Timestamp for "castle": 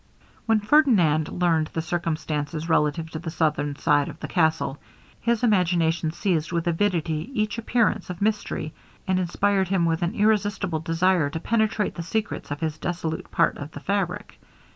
4.27-4.79